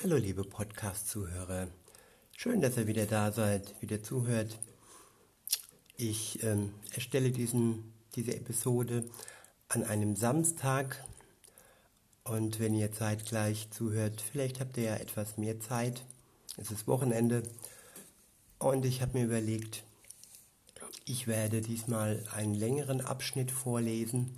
Hallo 0.00 0.14
liebe 0.14 0.44
Podcast-Zuhörer. 0.44 1.66
Schön, 2.36 2.60
dass 2.60 2.76
ihr 2.76 2.86
wieder 2.86 3.06
da 3.06 3.32
seid, 3.32 3.82
wieder 3.82 4.00
zuhört. 4.00 4.56
Ich 5.96 6.40
ähm, 6.44 6.72
erstelle 6.94 7.32
diesen, 7.32 7.92
diese 8.14 8.36
Episode 8.36 9.02
an 9.68 9.82
einem 9.82 10.14
Samstag 10.14 11.04
und 12.22 12.60
wenn 12.60 12.76
ihr 12.76 12.92
zeitgleich 12.92 13.70
zuhört, 13.72 14.20
vielleicht 14.20 14.60
habt 14.60 14.76
ihr 14.76 14.84
ja 14.84 14.94
etwas 14.94 15.36
mehr 15.36 15.58
Zeit. 15.58 16.04
Es 16.56 16.70
ist 16.70 16.86
Wochenende 16.86 17.42
und 18.60 18.84
ich 18.84 19.02
habe 19.02 19.18
mir 19.18 19.24
überlegt, 19.24 19.82
ich 21.06 21.26
werde 21.26 21.60
diesmal 21.60 22.24
einen 22.32 22.54
längeren 22.54 23.00
Abschnitt 23.00 23.50
vorlesen, 23.50 24.36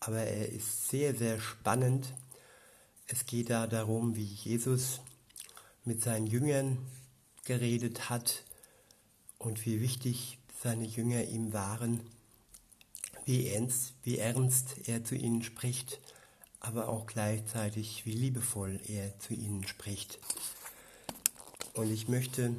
aber 0.00 0.18
er 0.18 0.50
ist 0.50 0.90
sehr, 0.90 1.14
sehr 1.14 1.40
spannend 1.40 2.12
es 3.08 3.24
geht 3.24 3.50
da 3.50 3.66
darum, 3.66 4.16
wie 4.16 4.22
Jesus 4.22 5.00
mit 5.84 6.02
seinen 6.02 6.26
Jüngern 6.26 6.78
geredet 7.44 8.10
hat 8.10 8.44
und 9.38 9.64
wie 9.64 9.80
wichtig 9.80 10.38
seine 10.62 10.84
Jünger 10.84 11.24
ihm 11.24 11.54
waren, 11.54 12.00
wie 13.24 13.48
ernst, 13.48 13.94
wie 14.02 14.18
ernst 14.18 14.86
er 14.86 15.04
zu 15.04 15.14
ihnen 15.14 15.42
spricht, 15.42 16.00
aber 16.60 16.88
auch 16.88 17.06
gleichzeitig, 17.06 18.04
wie 18.04 18.12
liebevoll 18.12 18.78
er 18.86 19.18
zu 19.18 19.32
ihnen 19.32 19.66
spricht. 19.66 20.18
Und 21.72 21.90
ich 21.90 22.08
möchte 22.08 22.54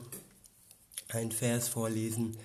einen 1.10 1.32
Vers 1.32 1.68
vorlesen, 1.68 2.38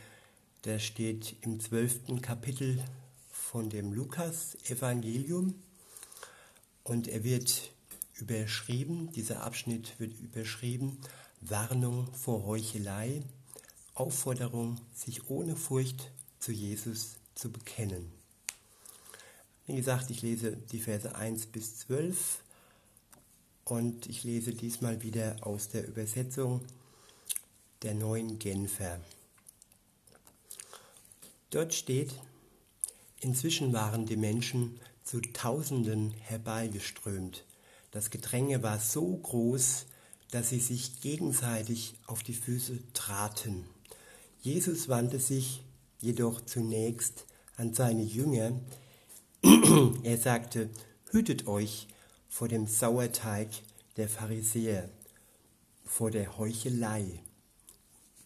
der 0.65 0.79
steht 0.79 1.37
im 1.43 1.61
zwölften 1.61 2.21
Kapitel 2.21 2.85
von 3.31 3.71
dem 3.71 3.93
Lukas-Evangelium 3.93 5.55
und 6.83 7.09
er 7.09 7.25
wird 7.25 7.74
überschrieben, 8.21 9.11
dieser 9.13 9.43
Abschnitt 9.43 9.99
wird 9.99 10.19
überschrieben, 10.21 10.99
Warnung 11.41 12.13
vor 12.15 12.45
Heuchelei, 12.45 13.23
Aufforderung, 13.95 14.81
sich 14.95 15.29
ohne 15.29 15.57
Furcht 15.57 16.11
zu 16.39 16.53
Jesus 16.53 17.17
zu 17.35 17.51
bekennen. 17.51 18.11
Wie 19.67 19.77
gesagt, 19.77 20.11
ich 20.11 20.23
lese 20.23 20.57
die 20.57 20.81
Verse 20.81 21.15
1 21.15 21.47
bis 21.47 21.79
12 21.79 22.41
und 23.65 24.07
ich 24.07 24.25
lese 24.25 24.53
diesmal 24.53 25.03
wieder 25.03 25.37
aus 25.41 25.69
der 25.69 25.87
Übersetzung 25.87 26.61
der 27.83 27.95
neuen 27.95 28.39
Genfer. 28.39 29.01
Dort 31.51 31.73
steht, 31.73 32.15
inzwischen 33.21 33.73
waren 33.73 34.07
die 34.07 34.17
Menschen 34.17 34.81
zu 35.03 35.21
Tausenden 35.21 36.11
herbeigeströmt 36.13 37.45
das 37.95 38.11
Gedränge 38.11 38.65
war 38.65 38.81
so 38.81 39.07
groß, 39.07 39.87
dass 40.33 40.49
sie 40.49 40.59
sich 40.59 41.01
gegenseitig 41.01 41.95
auf 42.09 42.25
die 42.25 42.35
Füße 42.35 42.81
traten. 42.93 43.65
Jesus 44.41 44.89
wandte 44.89 45.21
sich 45.21 45.63
jedoch 46.01 46.41
zunächst 46.45 47.25
an 47.57 47.73
seine 47.73 48.03
Jünger. 48.03 48.59
er 50.03 50.19
sagte, 50.19 50.71
hütet 51.13 51.47
euch 51.47 51.87
vor 52.29 52.49
dem 52.49 52.67
Sauerteig 52.67 53.51
der 53.97 54.09
Pharisäer, 54.09 54.91
vor 55.85 56.11
der 56.11 56.37
Heuchelei. 56.37 57.23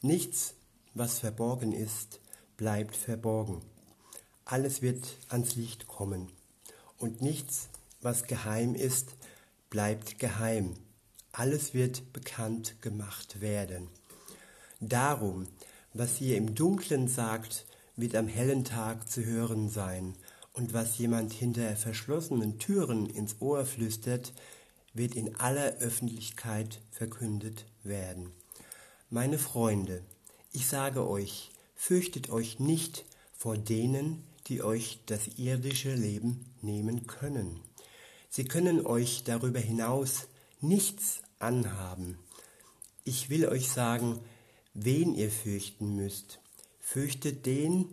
Nichts, 0.00 0.54
was 0.94 1.18
verborgen 1.18 1.72
ist, 1.72 2.20
bleibt 2.56 2.96
verborgen. 2.96 3.60
Alles 4.46 4.80
wird 4.80 5.18
ans 5.28 5.56
Licht 5.56 5.88
kommen. 5.88 6.32
Und 6.96 7.20
nichts, 7.20 7.68
was 8.00 8.24
geheim 8.24 8.74
ist, 8.74 9.17
bleibt 9.70 10.18
geheim. 10.18 10.74
Alles 11.32 11.74
wird 11.74 12.12
bekannt 12.12 12.80
gemacht 12.80 13.40
werden. 13.40 13.88
Darum, 14.80 15.46
was 15.92 16.20
ihr 16.20 16.36
im 16.36 16.54
Dunklen 16.54 17.08
sagt, 17.08 17.66
wird 17.96 18.14
am 18.14 18.28
hellen 18.28 18.64
Tag 18.64 19.10
zu 19.10 19.24
hören 19.24 19.68
sein, 19.68 20.14
und 20.52 20.72
was 20.72 20.98
jemand 20.98 21.32
hinter 21.32 21.76
verschlossenen 21.76 22.58
Türen 22.58 23.06
ins 23.06 23.36
Ohr 23.40 23.64
flüstert, 23.64 24.32
wird 24.92 25.14
in 25.14 25.36
aller 25.36 25.76
Öffentlichkeit 25.78 26.80
verkündet 26.90 27.64
werden. 27.84 28.32
Meine 29.08 29.38
Freunde, 29.38 30.02
ich 30.52 30.66
sage 30.66 31.08
euch, 31.08 31.50
fürchtet 31.76 32.30
euch 32.30 32.58
nicht 32.58 33.04
vor 33.36 33.56
denen, 33.56 34.24
die 34.48 34.62
euch 34.62 34.98
das 35.06 35.28
irdische 35.36 35.94
Leben 35.94 36.44
nehmen 36.60 37.06
können. 37.06 37.60
Sie 38.28 38.44
können 38.44 38.84
euch 38.84 39.24
darüber 39.24 39.60
hinaus 39.60 40.28
nichts 40.60 41.22
anhaben. 41.38 42.18
Ich 43.04 43.30
will 43.30 43.48
euch 43.48 43.68
sagen, 43.68 44.20
wen 44.74 45.14
ihr 45.14 45.30
fürchten 45.30 45.96
müsst. 45.96 46.40
Fürchtet 46.80 47.46
den, 47.46 47.92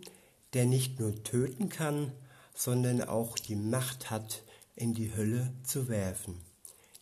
der 0.52 0.66
nicht 0.66 1.00
nur 1.00 1.22
töten 1.22 1.68
kann, 1.68 2.12
sondern 2.54 3.02
auch 3.02 3.38
die 3.38 3.56
Macht 3.56 4.10
hat, 4.10 4.42
in 4.74 4.94
die 4.94 5.14
Hölle 5.14 5.52
zu 5.62 5.88
werfen. 5.88 6.40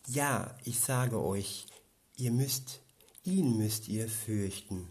Ja, 0.07 0.57
ich 0.63 0.79
sage 0.79 1.21
euch, 1.21 1.67
ihr 2.15 2.31
müsst, 2.31 2.81
ihn 3.23 3.57
müsst 3.57 3.87
ihr 3.87 4.07
fürchten. 4.07 4.87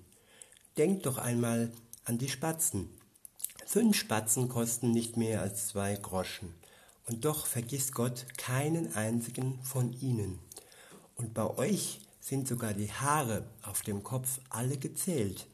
Denkt 0.77 1.07
doch 1.07 1.19
einmal 1.19 1.73
an 2.05 2.19
die 2.19 2.29
Spatzen. 2.29 2.91
Fünf 3.67 3.97
Spatzen 3.97 4.49
kosten 4.49 4.91
nicht 4.91 5.17
mehr 5.17 5.41
als 5.41 5.69
zwei 5.69 5.95
Groschen. 5.95 6.53
Und 7.07 7.25
doch 7.25 7.47
vergisst 7.47 7.95
Gott 7.95 8.27
keinen 8.39 8.95
einzigen 8.95 9.61
von 9.63 9.93
ihnen. 10.01 10.39
Und 11.17 11.35
bei 11.35 11.47
euch 11.59 12.01
sind 12.21 12.49
sogar 12.49 12.73
die 12.73 12.91
Haare 12.91 13.47
auf 13.63 13.83
dem 13.83 14.03
Kopf 14.03 14.41
alle 14.49 14.79
gezählt. 14.79 15.47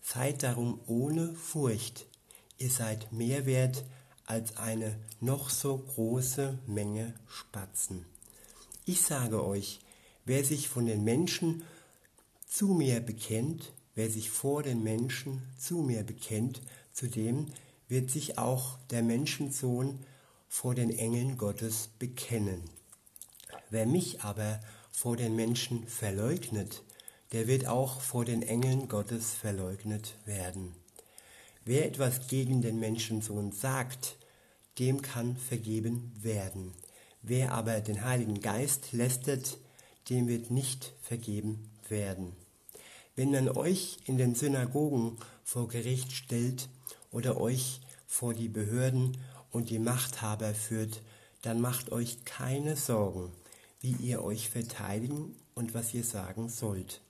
Seid 0.00 0.42
darum 0.42 0.80
ohne 0.86 1.34
Furcht. 1.34 2.06
Ihr 2.58 2.70
seid 2.70 3.12
mehr 3.12 3.44
wert 3.44 3.84
als 4.24 4.56
eine 4.56 4.98
noch 5.20 5.50
so 5.50 5.76
große 5.76 6.58
Menge 6.66 7.14
Spatzen. 7.28 8.06
Ich 8.86 9.02
sage 9.02 9.44
euch, 9.44 9.80
wer 10.24 10.44
sich 10.44 10.68
von 10.68 10.86
den 10.86 11.04
Menschen 11.04 11.62
zu 12.46 12.68
mir 12.68 13.00
bekennt, 13.00 13.72
wer 13.94 14.10
sich 14.10 14.30
vor 14.30 14.62
den 14.62 14.82
Menschen 14.82 15.42
zu 15.58 15.78
mir 15.78 16.02
bekennt, 16.02 16.62
zu 16.92 17.08
dem 17.08 17.46
wird 17.88 18.10
sich 18.10 18.38
auch 18.38 18.78
der 18.90 19.02
Menschensohn 19.02 19.98
vor 20.48 20.74
den 20.74 20.90
Engeln 20.90 21.36
Gottes 21.36 21.88
bekennen. 21.98 22.62
Wer 23.70 23.86
mich 23.86 24.22
aber 24.22 24.60
vor 24.90 25.16
den 25.16 25.36
Menschen 25.36 25.86
verleugnet, 25.86 26.82
der 27.32 27.46
wird 27.46 27.66
auch 27.66 28.00
vor 28.00 28.24
den 28.24 28.42
Engeln 28.42 28.88
Gottes 28.88 29.34
verleugnet 29.34 30.14
werden. 30.24 30.74
Wer 31.64 31.86
etwas 31.86 32.28
gegen 32.28 32.62
den 32.62 32.78
Menschensohn 32.78 33.52
sagt, 33.52 34.16
dem 34.78 35.02
kann 35.02 35.36
vergeben 35.36 36.12
werden. 36.20 36.72
Wer 37.22 37.52
aber 37.52 37.80
den 37.80 38.04
Heiligen 38.04 38.40
Geist 38.40 38.92
lästert, 38.92 39.58
dem 40.08 40.28
wird 40.28 40.50
nicht 40.50 40.92
vergeben 41.02 41.70
werden. 41.88 42.32
Wenn 43.16 43.32
man 43.32 43.48
euch 43.48 43.98
in 44.04 44.16
den 44.16 44.34
Synagogen 44.34 45.16
vor 45.42 45.68
Gericht 45.68 46.12
stellt 46.12 46.68
oder 47.10 47.40
euch 47.40 47.80
vor 48.06 48.34
die 48.34 48.48
Behörden 48.48 49.16
und 49.56 49.70
die 49.70 49.78
Machthaber 49.78 50.54
führt, 50.54 51.00
dann 51.40 51.60
macht 51.60 51.90
euch 51.90 52.24
keine 52.24 52.76
Sorgen, 52.76 53.32
wie 53.80 53.92
ihr 53.92 54.22
euch 54.22 54.50
verteidigen 54.50 55.34
und 55.54 55.72
was 55.72 55.94
ihr 55.94 56.04
sagen 56.04 56.50
sollt. 56.50 57.00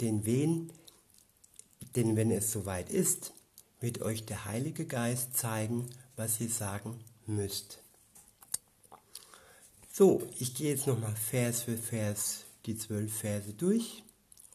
Denn 0.00 0.24
wen, 0.24 0.72
denn 1.94 2.16
wenn 2.16 2.30
es 2.30 2.50
soweit 2.50 2.88
ist, 2.88 3.34
wird 3.80 4.00
euch 4.00 4.24
der 4.24 4.46
Heilige 4.46 4.86
Geist 4.86 5.36
zeigen, 5.36 5.90
was 6.16 6.40
ihr 6.40 6.48
sagen 6.48 6.98
müsst. 7.26 7.80
So, 9.92 10.26
ich 10.38 10.54
gehe 10.54 10.70
jetzt 10.70 10.86
nochmal 10.86 11.14
Vers 11.14 11.62
für 11.62 11.76
Vers 11.76 12.44
die 12.64 12.78
zwölf 12.78 13.14
Verse 13.14 13.52
durch 13.52 14.02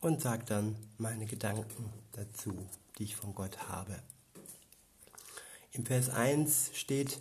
und 0.02 0.22
sage 0.22 0.46
dann 0.46 0.76
meine 0.98 1.28
Gedanken 1.28 1.94
dazu, 2.14 2.58
die 2.98 3.04
ich 3.04 3.16
von 3.16 3.36
Gott 3.36 3.70
habe. 3.70 4.02
Im 5.72 5.86
Vers 5.86 6.10
1 6.10 6.72
steht, 6.74 7.20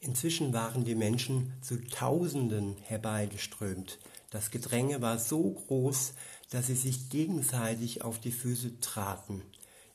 inzwischen 0.00 0.52
waren 0.52 0.84
die 0.84 0.94
Menschen 0.94 1.52
zu 1.60 1.76
Tausenden 1.84 2.76
herbeigeströmt. 2.82 3.98
Das 4.30 4.50
Gedränge 4.50 5.00
war 5.02 5.18
so 5.18 5.50
groß, 5.50 6.14
dass 6.50 6.66
sie 6.66 6.74
sich 6.74 7.08
gegenseitig 7.10 8.02
auf 8.02 8.20
die 8.20 8.32
Füße 8.32 8.80
traten. 8.80 9.42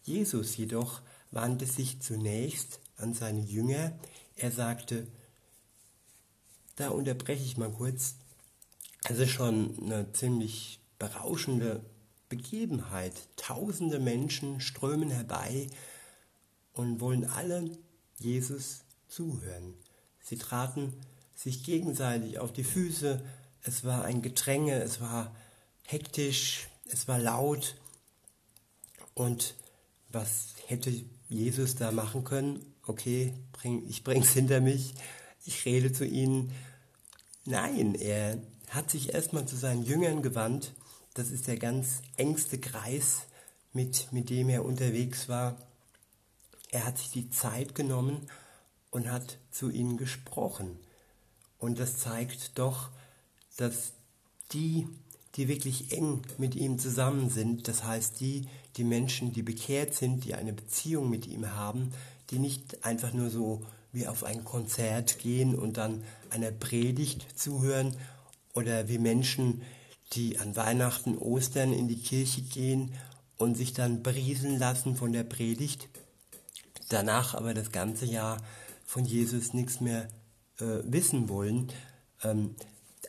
Jesus 0.03 0.55
jedoch 0.57 1.01
wandte 1.31 1.65
sich 1.65 2.01
zunächst 2.01 2.79
an 2.97 3.13
seine 3.13 3.41
Jünger. 3.41 3.91
Er 4.35 4.51
sagte, 4.51 5.07
da 6.75 6.89
unterbreche 6.89 7.43
ich 7.43 7.57
mal 7.57 7.71
kurz, 7.71 8.15
es 9.03 9.19
ist 9.19 9.31
schon 9.31 9.77
eine 9.83 10.11
ziemlich 10.13 10.79
berauschende 10.97 11.83
Begebenheit. 12.29 13.13
Tausende 13.35 13.99
Menschen 13.99 14.61
strömen 14.61 15.09
herbei 15.09 15.67
und 16.73 16.99
wollen 16.99 17.25
alle 17.25 17.77
Jesus 18.17 18.81
zuhören. 19.07 19.73
Sie 20.21 20.37
traten 20.37 20.93
sich 21.35 21.63
gegenseitig 21.63 22.39
auf 22.39 22.51
die 22.53 22.63
Füße. 22.63 23.21
Es 23.63 23.83
war 23.83 24.03
ein 24.03 24.21
Gedränge, 24.21 24.81
es 24.81 25.01
war 25.01 25.35
hektisch, 25.83 26.67
es 26.85 27.07
war 27.07 27.19
laut. 27.19 27.75
Und 29.13 29.55
was 30.09 30.53
hätte 30.67 30.91
Jesus 31.27 31.75
da 31.75 31.91
machen 31.91 32.23
können? 32.23 32.65
Okay, 32.85 33.33
bring, 33.53 33.87
ich 33.87 34.03
bring's 34.03 34.29
hinter 34.33 34.61
mich, 34.61 34.93
ich 35.45 35.65
rede 35.65 35.91
zu 35.91 36.05
ihnen. 36.05 36.51
Nein, 37.45 37.95
er 37.95 38.41
hat 38.69 38.91
sich 38.91 39.13
erstmal 39.13 39.47
zu 39.47 39.55
seinen 39.55 39.83
Jüngern 39.83 40.21
gewandt. 40.21 40.73
Das 41.13 41.31
ist 41.31 41.47
der 41.47 41.57
ganz 41.57 42.01
engste 42.17 42.59
Kreis, 42.59 43.23
mit, 43.73 44.11
mit 44.11 44.29
dem 44.29 44.49
er 44.49 44.65
unterwegs 44.65 45.29
war. 45.29 45.57
Er 46.71 46.85
hat 46.85 46.97
sich 46.97 47.11
die 47.11 47.29
Zeit 47.29 47.75
genommen 47.75 48.29
und 48.91 49.11
hat 49.11 49.37
zu 49.51 49.69
ihnen 49.69 49.97
gesprochen. 49.97 50.77
Und 51.57 51.79
das 51.79 51.97
zeigt 51.97 52.57
doch, 52.57 52.89
dass 53.57 53.93
die, 54.51 54.87
die 55.35 55.47
wirklich 55.47 55.91
eng 55.91 56.21
mit 56.37 56.55
ihm 56.55 56.79
zusammen 56.79 57.29
sind, 57.29 57.67
das 57.67 57.83
heißt 57.83 58.19
die, 58.19 58.47
die 58.77 58.83
Menschen, 58.83 59.33
die 59.33 59.43
bekehrt 59.43 59.93
sind, 59.93 60.25
die 60.25 60.35
eine 60.35 60.53
Beziehung 60.53 61.09
mit 61.09 61.27
ihm 61.27 61.51
haben, 61.53 61.91
die 62.29 62.39
nicht 62.39 62.85
einfach 62.85 63.13
nur 63.13 63.29
so 63.29 63.65
wie 63.91 64.07
auf 64.07 64.23
ein 64.23 64.43
Konzert 64.43 65.19
gehen 65.19 65.55
und 65.55 65.77
dann 65.77 66.03
einer 66.29 66.51
Predigt 66.51 67.25
zuhören 67.37 67.95
oder 68.53 68.87
wie 68.87 68.99
Menschen, 68.99 69.63
die 70.13 70.39
an 70.39 70.55
Weihnachten, 70.55 71.17
Ostern 71.17 71.73
in 71.73 71.87
die 71.87 71.99
Kirche 71.99 72.41
gehen 72.41 72.93
und 73.37 73.55
sich 73.55 73.73
dann 73.73 74.03
brieseln 74.03 74.57
lassen 74.59 74.95
von 74.95 75.11
der 75.11 75.23
Predigt, 75.23 75.87
danach 76.89 77.35
aber 77.35 77.53
das 77.53 77.71
ganze 77.71 78.05
Jahr 78.05 78.41
von 78.85 79.05
Jesus 79.05 79.53
nichts 79.53 79.81
mehr 79.81 80.09
äh, 80.59 80.79
wissen 80.83 81.29
wollen. 81.29 81.71
Ähm, 82.23 82.55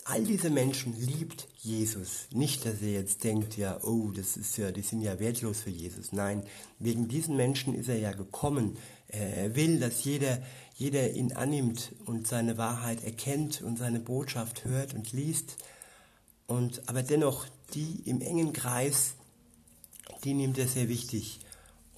all 0.05 0.23
diese 0.25 0.51
Menschen 0.51 0.95
liebt 0.99 1.49
Jesus. 1.59 2.27
Nicht, 2.33 2.65
dass 2.65 2.83
er 2.83 2.93
jetzt 2.93 3.25
denkt, 3.25 3.57
ja, 3.57 3.83
oh, 3.83 4.11
das 4.11 4.37
ist 4.37 4.57
ja, 4.57 4.73
die 4.73 4.83
sind 4.83 5.03
ja 5.03 5.19
wertlos 5.19 5.61
für 5.61 5.71
Jesus. 5.71 6.13
Nein, 6.13 6.45
wegen 6.79 7.09
diesen 7.09 7.37
Menschen 7.37 7.75
ist 7.75 7.89
er 7.89 7.99
ja 7.99 8.13
gekommen. 8.13 8.77
Er 9.09 9.57
will, 9.57 9.81
dass 9.81 10.05
jeder, 10.05 10.41
jeder 10.77 11.11
ihn 11.13 11.33
annimmt 11.33 11.93
und 12.07 12.27
seine 12.27 12.59
Wahrheit 12.59 13.05
erkennt 13.05 13.63
und 13.63 13.77
seine 13.77 14.01
Botschaft 14.01 14.65
hört 14.65 14.95
und 14.95 15.13
liest. 15.13 15.57
Und, 16.47 16.89
aber 16.89 17.03
dennoch, 17.03 17.47
die 17.75 18.03
im 18.07 18.21
engen 18.21 18.53
Kreis, 18.53 19.15
die 20.25 20.35
nimmt 20.35 20.59
er 20.59 20.69
sehr 20.69 20.89
wichtig. 20.89 21.41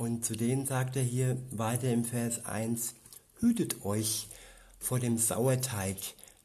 Und 0.02 0.24
zu 0.24 0.34
denen 0.34 0.66
sagt 0.66 0.96
er 0.96 1.04
hier 1.04 1.36
weiter 1.52 1.88
im 1.92 2.04
Vers 2.04 2.44
1, 2.44 2.94
hütet 3.38 3.84
euch 3.84 4.26
vor 4.80 4.98
dem 4.98 5.16
Sauerteig 5.16 5.96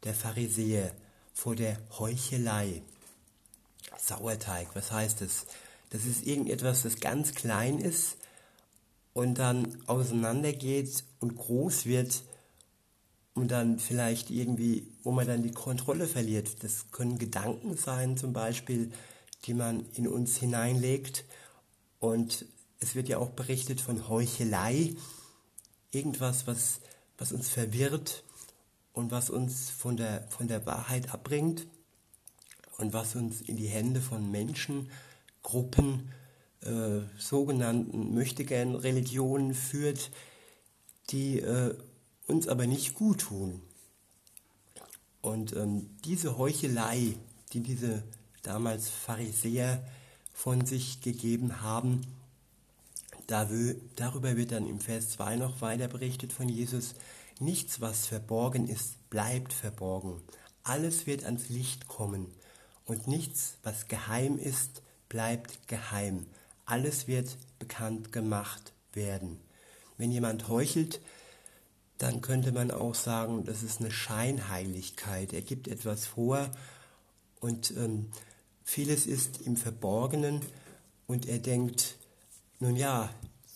der 0.03 0.13
Pharisäer, 0.13 0.91
vor 1.33 1.55
der 1.55 1.79
Heuchelei. 1.97 2.83
Sauerteig, 3.97 4.67
was 4.75 4.91
heißt 4.91 5.21
das? 5.21 5.47
Das 5.89 6.05
ist 6.05 6.27
irgendetwas, 6.27 6.83
das 6.83 6.99
ganz 6.99 7.33
klein 7.33 7.79
ist 7.79 8.17
und 9.13 9.39
dann 9.39 9.75
auseinandergeht 9.87 11.03
und 11.19 11.35
groß 11.35 11.87
wird 11.87 12.21
und 13.33 13.49
dann 13.49 13.79
vielleicht 13.79 14.29
irgendwie, 14.29 14.85
wo 15.01 15.11
man 15.11 15.25
dann 15.25 15.41
die 15.41 15.49
Kontrolle 15.49 16.05
verliert. 16.05 16.63
Das 16.63 16.91
können 16.91 17.17
Gedanken 17.17 17.75
sein 17.75 18.17
zum 18.17 18.33
Beispiel, 18.33 18.91
die 19.45 19.55
man 19.55 19.83
in 19.95 20.07
uns 20.07 20.37
hineinlegt 20.37 21.25
und 21.99 22.45
es 22.79 22.95
wird 22.95 23.09
ja 23.09 23.17
auch 23.17 23.31
berichtet 23.31 23.81
von 23.81 24.07
Heuchelei, 24.07 24.95
irgendwas, 25.91 26.47
was, 26.47 26.79
was 27.17 27.31
uns 27.31 27.49
verwirrt 27.49 28.23
und 28.93 29.11
was 29.11 29.29
uns 29.29 29.69
von 29.69 29.97
der, 29.97 30.27
von 30.29 30.47
der 30.47 30.65
Wahrheit 30.65 31.13
abbringt 31.13 31.67
und 32.77 32.93
was 32.93 33.15
uns 33.15 33.41
in 33.41 33.55
die 33.55 33.67
Hände 33.67 34.01
von 34.01 34.29
Menschen, 34.29 34.89
Gruppen, 35.41 36.11
äh, 36.61 37.01
sogenannten 37.17 38.13
möchtegern 38.13 38.75
Religionen 38.75 39.53
führt, 39.53 40.11
die 41.09 41.39
äh, 41.39 41.75
uns 42.27 42.47
aber 42.47 42.67
nicht 42.67 42.93
gut 42.93 43.21
tun. 43.21 43.61
Und 45.21 45.55
ähm, 45.55 45.89
diese 46.05 46.37
Heuchelei, 46.37 47.15
die 47.53 47.61
diese 47.61 48.03
damals 48.43 48.89
Pharisäer 48.89 49.83
von 50.33 50.65
sich 50.65 51.01
gegeben 51.01 51.61
haben, 51.61 52.05
darüber 53.27 54.37
wird 54.37 54.51
dann 54.51 54.67
im 54.67 54.79
Vers 54.79 55.11
2 55.11 55.35
noch 55.35 55.61
weiter 55.61 55.87
berichtet 55.87 56.33
von 56.33 56.49
Jesus. 56.49 56.95
Nichts, 57.39 57.81
was 57.81 58.07
verborgen 58.07 58.67
ist, 58.67 59.09
bleibt 59.09 59.53
verborgen. 59.53 60.21
Alles 60.63 61.05
wird 61.05 61.23
ans 61.23 61.49
Licht 61.49 61.87
kommen. 61.87 62.27
Und 62.85 63.07
nichts, 63.07 63.57
was 63.63 63.87
geheim 63.87 64.37
ist, 64.37 64.81
bleibt 65.09 65.67
geheim. 65.67 66.25
Alles 66.65 67.07
wird 67.07 67.37
bekannt 67.59 68.11
gemacht 68.11 68.73
werden. 68.93 69.39
Wenn 69.97 70.11
jemand 70.11 70.47
heuchelt, 70.47 71.01
dann 71.97 72.21
könnte 72.21 72.51
man 72.51 72.71
auch 72.71 72.95
sagen, 72.95 73.43
das 73.45 73.63
ist 73.63 73.79
eine 73.79 73.91
Scheinheiligkeit. 73.91 75.33
Er 75.33 75.41
gibt 75.41 75.67
etwas 75.67 76.05
vor 76.05 76.49
und 77.39 77.71
ähm, 77.71 78.11
Vieles 78.69 79.07
ist 79.07 79.39
im 79.43 79.55
Verborgenen 79.55 80.41
und 81.07 81.25
er 81.25 81.39
denkt, 81.39 81.95
nun 82.59 82.75
ja, 82.75 83.09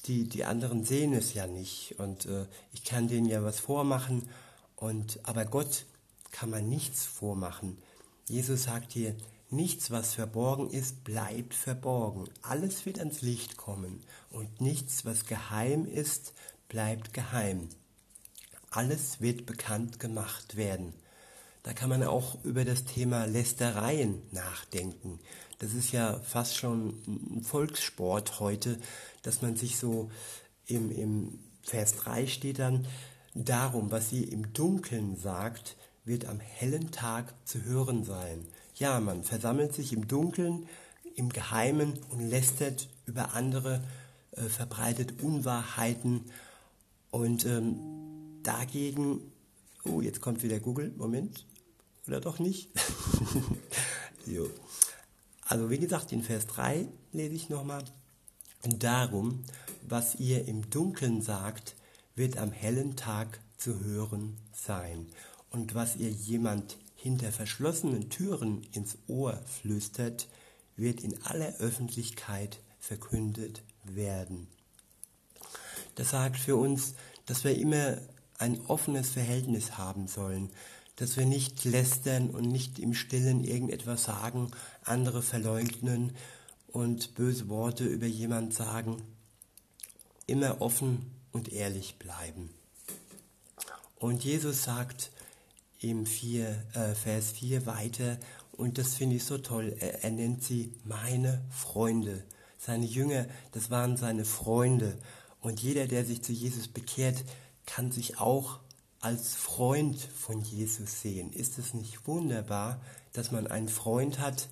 die, 0.06 0.28
die 0.28 0.46
anderen 0.46 0.84
sehen 0.84 1.14
es 1.14 1.34
ja 1.34 1.48
nicht 1.48 2.00
und 2.00 2.26
äh, 2.26 2.46
ich 2.74 2.84
kann 2.84 3.08
denen 3.08 3.28
ja 3.28 3.44
was 3.44 3.60
vormachen. 3.60 4.28
Und, 4.76 5.20
aber 5.24 5.46
Gott 5.46 5.86
kann 6.32 6.50
man 6.50 6.68
nichts 6.70 7.06
vormachen. 7.06 7.78
Jesus 8.28 8.64
sagt 8.64 8.94
hier, 8.94 9.16
nichts, 9.50 9.92
was 9.92 10.16
verborgen 10.16 10.70
ist, 10.70 11.04
bleibt 11.04 11.54
verborgen. 11.54 12.30
Alles 12.42 12.86
wird 12.86 13.00
ans 13.00 13.22
Licht 13.22 13.58
kommen 13.58 14.02
und 14.32 14.62
nichts, 14.62 15.06
was 15.06 15.26
geheim 15.26 15.86
ist, 15.86 16.34
bleibt 16.68 17.14
geheim. 17.14 17.70
Alles 18.72 19.20
wird 19.20 19.46
bekannt 19.46 20.00
gemacht 20.00 20.56
werden. 20.56 20.94
Da 21.64 21.74
kann 21.74 21.90
man 21.90 22.04
auch 22.04 22.44
über 22.44 22.66
das 22.66 22.86
Thema 22.86 23.26
Lästereien 23.26 24.22
nachdenken. 24.32 25.20
Das 25.62 25.76
ist 25.76 25.92
ja 25.92 26.20
fast 26.24 26.58
schon 26.58 26.90
ein 27.08 27.44
Volkssport 27.44 28.40
heute, 28.40 28.80
dass 29.22 29.44
man 29.44 29.56
sich 29.56 29.78
so 29.78 30.10
im, 30.66 30.90
im 30.90 31.40
Vers 31.62 31.98
3 31.98 32.26
steht 32.26 32.58
dann, 32.58 32.88
darum, 33.36 33.92
was 33.92 34.10
sie 34.10 34.24
im 34.24 34.54
Dunkeln 34.54 35.16
sagt, 35.16 35.78
wird 36.04 36.26
am 36.26 36.40
hellen 36.40 36.90
Tag 36.90 37.36
zu 37.46 37.64
hören 37.64 38.04
sein. 38.04 38.48
Ja, 38.74 39.00
man 39.00 39.24
versammelt 39.24 39.76
sich 39.76 39.94
im 39.94 40.08
Dunkeln, 40.08 40.68
im 41.16 41.30
Geheimen 41.30 41.94
und 42.10 42.28
lästert 42.28 42.90
über 43.06 43.36
andere, 43.36 43.84
äh, 44.32 44.42
verbreitet 44.42 45.22
Unwahrheiten 45.22 46.26
und 47.12 47.46
ähm, 47.46 48.42
dagegen, 48.42 49.32
oh, 49.84 50.02
jetzt 50.02 50.22
kommt 50.22 50.42
wieder 50.42 50.60
Google, 50.60 50.92
Moment, 50.98 51.46
oder 52.08 52.20
doch 52.20 52.40
nicht? 52.40 52.72
jo. 54.26 54.50
Also 55.52 55.70
wie 55.70 55.80
gesagt, 55.80 56.14
in 56.14 56.24
Vers 56.24 56.48
3 56.48 56.88
lese 57.12 57.36
ich 57.36 57.50
nochmal. 57.50 57.84
Darum, 58.64 59.44
was 59.82 60.16
ihr 60.16 60.48
im 60.48 60.70
Dunkeln 60.70 61.22
sagt, 61.22 61.76
wird 62.16 62.38
am 62.38 62.54
hellen 62.54 62.96
Tag 62.96 63.42
zu 63.58 63.84
hören 63.84 64.38
sein. 64.54 65.08
Und 65.50 65.76
was 65.76 65.98
ihr 65.98 66.10
jemand 66.10 66.78
hinter 66.96 67.34
verschlossenen 67.34 68.10
Türen 68.10 68.66
ins 68.72 68.98
Ohr 69.08 69.42
flüstert, 69.46 70.30
wird 70.78 71.02
in 71.02 71.22
aller 71.24 71.54
Öffentlichkeit 71.58 72.62
verkündet 72.80 73.62
werden. 73.84 74.48
Das 75.96 76.12
sagt 76.12 76.38
für 76.38 76.56
uns, 76.56 76.94
dass 77.26 77.44
wir 77.44 77.58
immer 77.58 77.98
ein 78.38 78.62
offenes 78.68 79.10
Verhältnis 79.10 79.78
haben 79.78 80.08
sollen, 80.08 80.50
dass 80.96 81.18
wir 81.18 81.26
nicht 81.26 81.64
lästern 81.66 82.30
und 82.30 82.48
nicht 82.48 82.80
im 82.80 82.94
Stillen 82.94 83.44
irgendetwas 83.44 84.04
sagen, 84.04 84.52
andere 84.84 85.22
verleugnen 85.22 86.14
und 86.68 87.16
böse 87.16 87.50
Worte 87.50 87.86
über 87.86 88.06
jemand 88.06 88.54
sagen. 88.54 89.02
Immer 90.28 90.62
offen 90.62 91.12
und 91.32 91.52
ehrlich 91.52 91.96
bleiben. 91.98 92.50
Und 94.00 94.24
Jesus 94.24 94.64
sagt 94.64 95.12
im 95.80 96.06
4, 96.06 96.48
äh, 96.74 96.96
Vers 96.96 97.32
4 97.32 97.66
weiter, 97.66 98.18
und 98.52 98.78
das 98.78 98.96
finde 98.96 99.16
ich 99.16 99.24
so 99.24 99.38
toll, 99.38 99.76
er, 99.80 100.04
er 100.04 100.12
nennt 100.12 100.44
sie 100.44 100.74
meine 100.84 101.42
Freunde. 101.50 102.24
Seine 102.58 102.86
Jünger, 102.86 103.26
das 103.54 103.72
waren 103.72 103.98
seine 103.98 104.26
Freunde. 104.26 104.98
Und 105.40 105.62
jeder, 105.62 105.88
der 105.88 106.06
sich 106.06 106.22
zu 106.22 106.32
Jesus 106.32 106.68
bekehrt, 106.68 107.24
kann 107.66 107.92
sich 107.92 108.20
auch 108.20 108.60
als 109.02 109.34
Freund 109.34 110.00
von 110.00 110.42
Jesus 110.42 111.02
sehen. 111.02 111.34
Ist 111.34 111.58
es 111.58 111.74
nicht 111.74 112.08
wunderbar, 112.08 112.80
dass 113.14 113.32
man 113.32 113.48
einen 113.48 113.68
Freund 113.68 114.20
hat, 114.20 114.48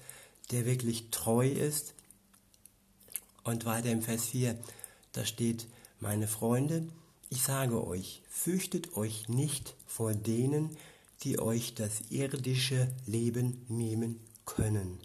der 0.51 0.65
wirklich 0.65 1.11
treu 1.11 1.47
ist? 1.47 1.93
Und 3.43 3.65
weiter 3.65 3.91
im 3.91 4.01
Vers 4.01 4.25
4, 4.25 4.59
da 5.11 5.25
steht, 5.25 5.67
meine 5.99 6.27
Freunde, 6.27 6.87
ich 7.29 7.43
sage 7.43 7.85
euch, 7.85 8.23
fürchtet 8.27 8.97
euch 8.97 9.29
nicht 9.29 9.75
vor 9.85 10.13
denen, 10.13 10.75
die 11.23 11.39
euch 11.39 11.75
das 11.75 12.01
irdische 12.09 12.91
Leben 13.05 13.65
nehmen 13.67 14.19
können. 14.45 14.97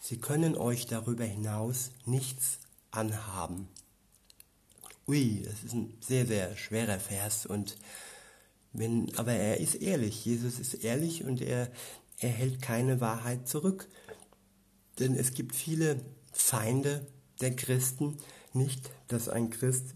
Sie 0.00 0.18
können 0.18 0.56
euch 0.56 0.86
darüber 0.86 1.24
hinaus 1.24 1.90
nichts 2.06 2.58
anhaben. 2.90 3.68
Ui, 5.06 5.42
das 5.44 5.62
ist 5.62 5.74
ein 5.74 5.92
sehr, 6.00 6.26
sehr 6.26 6.56
schwerer 6.56 6.98
Vers 6.98 7.46
und 7.46 7.76
wenn, 8.72 9.14
aber 9.16 9.32
er 9.32 9.58
ist 9.58 9.76
ehrlich. 9.76 10.24
Jesus 10.24 10.58
ist 10.58 10.74
ehrlich 10.84 11.24
und 11.24 11.40
er, 11.40 11.70
er 12.18 12.28
hält 12.28 12.62
keine 12.62 13.00
Wahrheit 13.00 13.48
zurück. 13.48 13.88
Denn 14.98 15.14
es 15.14 15.32
gibt 15.32 15.54
viele 15.54 16.00
Feinde 16.32 17.06
der 17.40 17.54
Christen. 17.56 18.18
Nicht, 18.52 18.90
dass 19.08 19.28
ein 19.28 19.50
Christ 19.50 19.94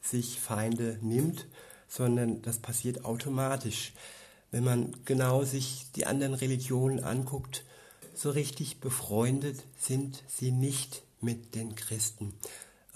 sich 0.00 0.40
Feinde 0.40 0.98
nimmt, 1.02 1.46
sondern 1.88 2.42
das 2.42 2.58
passiert 2.58 3.04
automatisch. 3.04 3.92
Wenn 4.50 4.64
man 4.64 4.96
genau 5.04 5.44
sich 5.44 5.86
die 5.96 6.06
anderen 6.06 6.34
Religionen 6.34 7.00
anguckt, 7.02 7.64
so 8.14 8.30
richtig 8.30 8.80
befreundet 8.80 9.64
sind 9.78 10.22
sie 10.28 10.52
nicht 10.52 11.02
mit 11.20 11.54
den 11.54 11.74
Christen. 11.74 12.34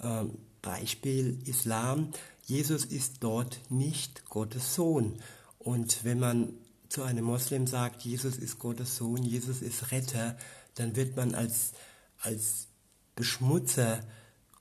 Ähm, 0.01 0.37
Beispiel 0.61 1.39
Islam. 1.45 2.11
Jesus 2.45 2.85
ist 2.85 3.17
dort 3.21 3.59
nicht 3.69 4.25
Gottes 4.29 4.75
Sohn. 4.75 5.19
Und 5.59 6.03
wenn 6.03 6.19
man 6.19 6.53
zu 6.89 7.03
einem 7.03 7.25
Moslem 7.25 7.67
sagt, 7.67 8.01
Jesus 8.03 8.37
ist 8.37 8.59
Gottes 8.59 8.97
Sohn, 8.97 9.23
Jesus 9.23 9.61
ist 9.61 9.91
Retter, 9.91 10.37
dann 10.75 10.95
wird 10.95 11.15
man 11.15 11.35
als, 11.35 11.73
als 12.19 12.67
Beschmutzer 13.15 14.01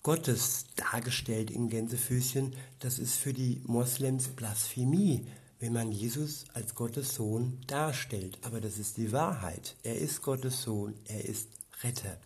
Gottes 0.03 0.67
dargestellt 0.77 1.51
in 1.51 1.69
Gänsefüßchen. 1.69 2.55
Das 2.81 2.99
ist 2.99 3.17
für 3.17 3.33
die 3.33 3.63
Moslems 3.67 4.29
Blasphemie, 4.29 5.27
wenn 5.61 5.73
man 5.73 5.91
Jesus 5.93 6.45
als 6.55 6.75
Gottes 6.75 7.15
Sohn 7.15 7.59
darstellt. 7.67 8.39
Aber 8.43 8.61
das 8.61 8.79
ist 8.79 8.97
die 8.97 9.13
Wahrheit. 9.13 9.77
Er 9.83 9.97
ist 9.97 10.23
Gottes 10.23 10.63
Sohn, 10.63 10.95
er 11.07 11.25
ist 11.25 11.49
Retter. 11.83 12.19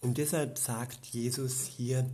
Und 0.00 0.18
deshalb 0.18 0.58
sagt 0.58 1.06
Jesus 1.06 1.64
hier, 1.64 2.08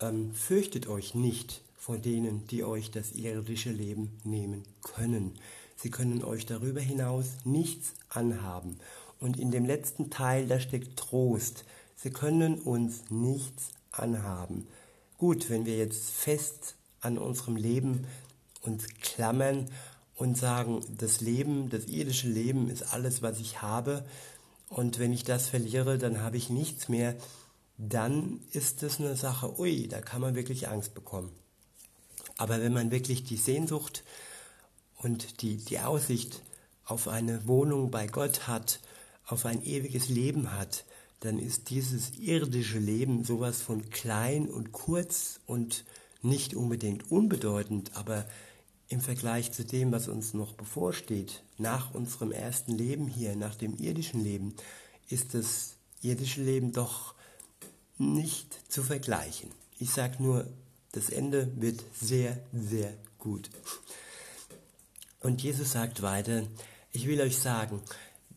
ähm, 0.00 0.34
fürchtet 0.34 0.88
euch 0.88 1.14
nicht 1.14 1.62
vor 1.76 1.98
denen, 1.98 2.46
die 2.48 2.64
euch 2.64 2.90
das 2.90 3.12
irdische 3.12 3.70
Leben 3.70 4.18
nehmen 4.24 4.64
können. 4.82 5.38
Sie 5.76 5.90
können 5.90 6.24
euch 6.24 6.44
darüber 6.44 6.80
hinaus 6.80 7.26
nichts 7.44 7.92
anhaben. 8.08 8.78
Und 9.20 9.38
in 9.38 9.50
dem 9.50 9.64
letzten 9.64 10.10
Teil, 10.10 10.46
da 10.46 10.60
steckt 10.60 10.98
Trost. 10.98 11.64
Sie 11.96 12.10
können 12.10 12.60
uns 12.60 13.10
nichts 13.10 13.70
anhaben. 13.90 14.66
Gut, 15.18 15.50
wenn 15.50 15.66
wir 15.66 15.76
jetzt 15.76 16.10
fest 16.10 16.74
an 17.00 17.18
unserem 17.18 17.56
Leben 17.56 18.06
uns 18.62 18.86
klammern 19.00 19.66
und 20.14 20.36
sagen, 20.36 20.80
das 20.98 21.20
Leben, 21.20 21.70
das 21.70 21.86
irdische 21.86 22.28
Leben 22.28 22.68
ist 22.70 22.92
alles, 22.92 23.22
was 23.22 23.40
ich 23.40 23.62
habe. 23.62 24.04
Und 24.68 24.98
wenn 24.98 25.12
ich 25.12 25.24
das 25.24 25.48
verliere, 25.48 25.96
dann 25.98 26.22
habe 26.22 26.36
ich 26.36 26.50
nichts 26.50 26.88
mehr 26.88 27.14
dann 27.78 28.40
ist 28.50 28.82
es 28.82 28.98
eine 28.98 29.16
Sache, 29.16 29.58
ui, 29.58 29.86
da 29.88 30.00
kann 30.00 30.20
man 30.20 30.34
wirklich 30.34 30.68
Angst 30.68 30.94
bekommen. 30.94 31.30
Aber 32.36 32.60
wenn 32.60 32.72
man 32.72 32.90
wirklich 32.90 33.24
die 33.24 33.36
Sehnsucht 33.36 34.04
und 34.96 35.42
die, 35.42 35.56
die 35.56 35.78
Aussicht 35.78 36.42
auf 36.84 37.06
eine 37.08 37.46
Wohnung 37.46 37.90
bei 37.90 38.06
Gott 38.06 38.48
hat, 38.48 38.80
auf 39.26 39.46
ein 39.46 39.62
ewiges 39.62 40.08
Leben 40.08 40.52
hat, 40.52 40.84
dann 41.20 41.38
ist 41.38 41.70
dieses 41.70 42.18
irdische 42.18 42.78
Leben 42.78 43.24
sowas 43.24 43.62
von 43.62 43.90
klein 43.90 44.48
und 44.48 44.72
kurz 44.72 45.40
und 45.46 45.84
nicht 46.22 46.54
unbedingt 46.54 47.10
unbedeutend, 47.10 47.92
aber 47.94 48.26
im 48.88 49.00
Vergleich 49.00 49.52
zu 49.52 49.64
dem, 49.64 49.92
was 49.92 50.08
uns 50.08 50.34
noch 50.34 50.52
bevorsteht, 50.54 51.42
nach 51.58 51.94
unserem 51.94 52.32
ersten 52.32 52.72
Leben 52.72 53.06
hier, 53.06 53.36
nach 53.36 53.54
dem 53.54 53.76
irdischen 53.76 54.22
Leben, 54.24 54.54
ist 55.08 55.34
das 55.34 55.76
irdische 56.00 56.42
Leben 56.42 56.72
doch 56.72 57.14
nicht 57.98 58.58
zu 58.70 58.82
vergleichen. 58.82 59.50
Ich 59.78 59.90
sage 59.90 60.22
nur, 60.22 60.46
das 60.92 61.10
Ende 61.10 61.52
wird 61.60 61.84
sehr, 62.00 62.38
sehr 62.52 62.94
gut. 63.18 63.50
Und 65.20 65.42
Jesus 65.42 65.72
sagt 65.72 66.02
weiter, 66.02 66.46
ich 66.92 67.06
will 67.06 67.20
euch 67.20 67.38
sagen, 67.38 67.82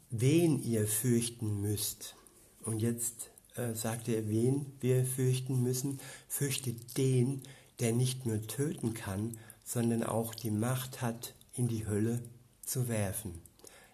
wen 0.10 0.62
ihr 0.62 0.88
fürchten 0.88 1.62
müsst. 1.62 2.16
Und 2.64 2.82
jetzt 2.82 3.32
äh, 3.56 3.74
sagt 3.74 4.08
er, 4.08 4.28
wen 4.30 4.66
wir 4.80 5.06
fürchten 5.06 5.62
müssen. 5.62 6.00
Fürchtet 6.28 6.98
den, 6.98 7.44
der 7.80 7.94
nicht 7.94 8.26
nur 8.26 8.46
töten 8.48 8.94
kann, 8.94 9.38
sondern 9.64 10.04
auch 10.04 10.36
die 10.36 10.52
Macht 10.52 11.02
hat, 11.02 11.34
in 11.54 11.68
die 11.68 11.86
Hölle 11.86 12.22
zu 12.64 12.88
werfen. 12.88 13.42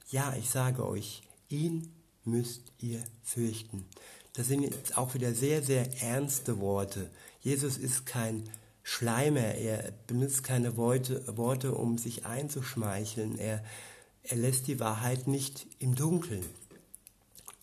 Ja, 0.10 0.36
ich 0.36 0.50
sage 0.50 0.88
euch, 0.88 1.24
ihn 1.50 1.92
müsst 2.24 2.72
ihr 2.80 3.04
fürchten. 3.24 3.86
Das 4.38 4.48
sind 4.48 4.62
jetzt 4.62 4.96
auch 5.00 5.16
wieder 5.16 5.34
sehr, 5.34 5.64
sehr 5.64 6.00
ernste 6.04 6.60
Worte. 6.60 7.10
Jesus 7.42 7.80
ist 7.80 8.06
kein 8.06 8.44
Schleimer, 8.84 9.40
er 9.40 9.92
benutzt 10.06 10.44
keine 10.44 10.78
Worte, 10.78 11.24
Worte 11.36 11.74
um 11.74 11.98
sich 11.98 12.28
einzuschmeicheln. 12.28 13.40
Er, 13.40 13.64
er 14.22 14.38
lässt 14.38 14.68
die 14.68 14.80
Wahrheit 14.80 15.26
nicht 15.26 15.66
im 15.80 15.96
Dunkeln. 15.96 16.46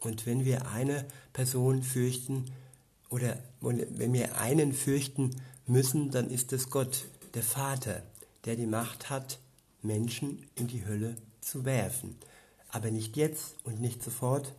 Und 0.00 0.26
wenn 0.26 0.44
wir 0.44 0.66
eine 0.66 1.06
Person 1.32 1.84
fürchten 1.84 2.46
oder 3.08 3.38
wenn 3.60 4.12
wir 4.12 4.40
einen 4.40 4.72
fürchten 4.72 5.30
müssen, 5.68 6.10
dann 6.10 6.28
ist 6.28 6.52
es 6.52 6.70
Gott, 6.70 7.04
der 7.34 7.44
Vater, 7.44 8.02
der 8.46 8.56
die 8.56 8.66
Macht 8.66 9.10
hat, 9.10 9.38
Menschen 9.80 10.44
in 10.56 10.66
die 10.66 10.84
Hölle 10.84 11.14
zu 11.40 11.64
werfen. 11.64 12.16
Aber 12.70 12.90
nicht 12.90 13.16
jetzt 13.16 13.54
und 13.62 13.80
nicht 13.80 14.02
sofort. 14.02 14.52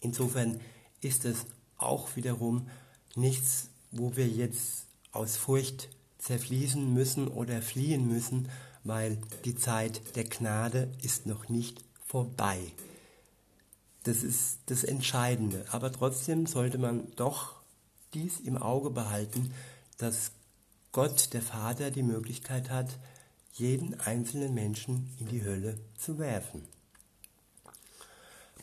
Insofern 0.00 0.58
ist 1.00 1.24
es 1.24 1.46
auch 1.76 2.16
wiederum 2.16 2.68
nichts, 3.14 3.68
wo 3.90 4.16
wir 4.16 4.28
jetzt 4.28 4.86
aus 5.12 5.36
Furcht 5.36 5.88
zerfließen 6.18 6.92
müssen 6.92 7.28
oder 7.28 7.62
fliehen 7.62 8.06
müssen, 8.06 8.48
weil 8.84 9.18
die 9.44 9.56
Zeit 9.56 10.16
der 10.16 10.24
Gnade 10.24 10.90
ist 11.02 11.26
noch 11.26 11.48
nicht 11.48 11.82
vorbei. 12.06 12.58
Das 14.04 14.22
ist 14.22 14.58
das 14.66 14.84
Entscheidende. 14.84 15.64
Aber 15.70 15.92
trotzdem 15.92 16.46
sollte 16.46 16.78
man 16.78 17.10
doch 17.16 17.56
dies 18.14 18.40
im 18.40 18.56
Auge 18.56 18.90
behalten, 18.90 19.52
dass 19.98 20.32
Gott, 20.92 21.32
der 21.34 21.42
Vater, 21.42 21.90
die 21.90 22.02
Möglichkeit 22.02 22.70
hat, 22.70 22.98
jeden 23.52 24.00
einzelnen 24.00 24.54
Menschen 24.54 25.14
in 25.18 25.28
die 25.28 25.44
Hölle 25.44 25.78
zu 25.96 26.18
werfen. 26.18 26.62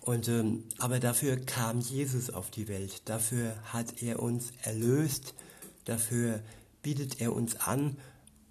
Und, 0.08 0.30
ähm, 0.30 0.64
aber 0.78 1.02
dafür 1.02 1.36
kam 1.36 1.82
Jesus 1.82 2.30
auf 2.30 2.50
die 2.50 2.70
Welt, 2.70 3.02
dafür 3.10 3.58
hat 3.74 4.02
er 4.02 4.22
uns 4.22 4.54
erlöst, 4.62 5.34
dafür 5.84 6.40
bietet 6.82 7.20
er 7.20 7.34
uns 7.34 7.58
an, 7.58 7.98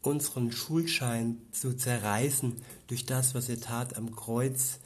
unseren 0.03 0.53
Schuldschein 0.53 1.39
zu 1.53 1.75
zerreißen 1.75 2.57
durch 2.89 3.07
das, 3.07 3.35
was 3.35 3.49
er 3.49 3.59
tat 3.59 3.97
am 3.97 4.15
Kreuz. 4.15 4.81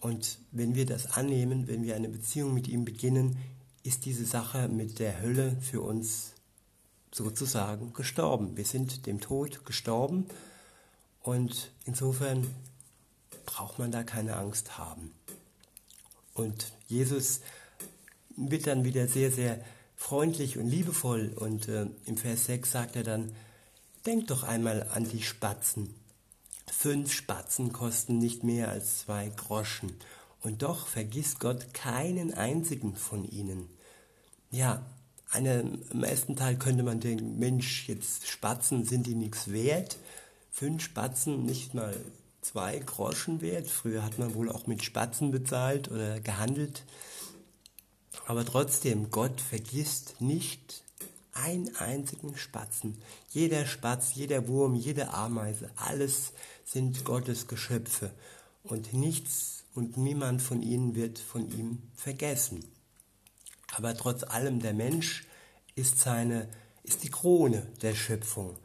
Und 0.00 0.40
wenn 0.50 0.74
wir 0.74 0.86
das 0.86 1.06
annehmen, 1.06 1.68
wenn 1.68 1.84
wir 1.84 1.94
eine 1.94 2.08
Beziehung 2.08 2.52
mit 2.52 2.66
ihm 2.66 2.84
beginnen, 2.84 3.38
ist 3.84 4.04
diese 4.04 4.24
Sache 4.24 4.66
mit 4.66 4.98
der 4.98 5.22
Hölle 5.22 5.56
für 5.60 5.82
uns 5.82 6.32
sozusagen 7.12 7.92
gestorben. 7.92 8.56
Wir 8.56 8.64
sind 8.64 9.06
dem 9.06 9.20
Tod 9.20 9.64
gestorben 9.64 10.26
und 11.22 11.70
insofern 11.84 12.44
braucht 13.46 13.78
man 13.78 13.92
da 13.92 14.02
keine 14.02 14.34
Angst 14.34 14.78
haben. 14.78 15.12
Und 16.38 16.72
Jesus 16.86 17.40
wird 18.36 18.68
dann 18.68 18.84
wieder 18.84 19.08
sehr, 19.08 19.32
sehr 19.32 19.58
freundlich 19.96 20.56
und 20.56 20.68
liebevoll. 20.68 21.32
Und 21.34 21.68
äh, 21.68 21.86
im 22.06 22.16
Vers 22.16 22.46
6 22.46 22.70
sagt 22.70 22.96
er 22.96 23.02
dann, 23.02 23.32
denkt 24.06 24.30
doch 24.30 24.44
einmal 24.44 24.88
an 24.94 25.08
die 25.08 25.22
Spatzen. 25.22 25.94
Fünf 26.66 27.12
Spatzen 27.12 27.72
kosten 27.72 28.18
nicht 28.18 28.44
mehr 28.44 28.68
als 28.68 29.00
zwei 29.00 29.30
Groschen. 29.30 29.92
Und 30.40 30.62
doch 30.62 30.86
vergisst 30.86 31.40
Gott 31.40 31.74
keinen 31.74 32.32
einzigen 32.32 32.94
von 32.94 33.28
ihnen. 33.28 33.68
Ja, 34.52 34.86
im 35.34 36.04
ersten 36.04 36.36
Teil 36.36 36.56
könnte 36.56 36.84
man 36.84 37.00
denken, 37.00 37.38
Mensch, 37.38 37.88
jetzt 37.88 38.28
Spatzen, 38.28 38.84
sind 38.84 39.06
die 39.06 39.16
nichts 39.16 39.50
wert? 39.50 39.98
Fünf 40.52 40.84
Spatzen, 40.84 41.44
nicht 41.44 41.74
mal 41.74 41.94
zwei 42.40 42.78
Groschen 42.78 43.40
wert. 43.40 43.68
Früher 43.68 44.04
hat 44.04 44.18
man 44.18 44.34
wohl 44.34 44.50
auch 44.50 44.66
mit 44.66 44.82
Spatzen 44.82 45.30
bezahlt 45.30 45.90
oder 45.90 46.20
gehandelt. 46.20 46.84
Aber 48.26 48.44
trotzdem, 48.44 49.10
Gott 49.10 49.40
vergisst 49.40 50.20
nicht 50.20 50.82
einen 51.32 51.74
einzigen 51.76 52.36
Spatzen. 52.36 53.00
Jeder 53.30 53.66
Spatz, 53.66 54.14
jeder 54.14 54.48
Wurm, 54.48 54.74
jede 54.74 55.14
Ameise, 55.14 55.70
alles 55.76 56.32
sind 56.64 57.04
Gottes 57.04 57.46
Geschöpfe. 57.46 58.10
Und 58.64 58.92
nichts 58.92 59.64
und 59.74 59.96
niemand 59.96 60.42
von 60.42 60.62
ihnen 60.62 60.94
wird 60.94 61.18
von 61.18 61.50
ihm 61.50 61.82
vergessen. 61.94 62.64
Aber 63.74 63.96
trotz 63.96 64.24
allem, 64.24 64.60
der 64.60 64.74
Mensch 64.74 65.26
ist 65.74 66.00
seine, 66.00 66.48
ist 66.82 67.04
die 67.04 67.10
Krone 67.10 67.66
der 67.82 67.94
Schöpfung. 67.94 68.56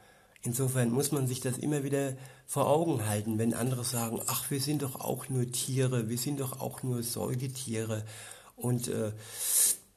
Insofern 0.41 0.91
muss 0.91 1.11
man 1.11 1.27
sich 1.27 1.39
das 1.39 1.57
immer 1.57 1.83
wieder 1.83 2.17
vor 2.45 2.67
Augen 2.67 3.05
halten, 3.07 3.37
wenn 3.37 3.53
andere 3.53 3.83
sagen, 3.83 4.21
ach, 4.27 4.51
wir 4.51 4.61
sind 4.61 4.81
doch 4.81 4.99
auch 4.99 5.29
nur 5.29 5.51
Tiere, 5.51 6.09
wir 6.09 6.17
sind 6.17 6.39
doch 6.39 6.59
auch 6.59 6.83
nur 6.83 7.03
Säugetiere 7.03 8.05
Und 8.55 8.87
äh, 8.87 9.11